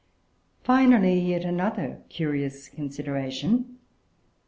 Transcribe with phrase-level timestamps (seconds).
[0.63, 3.77] Finally, yet another curious consideration.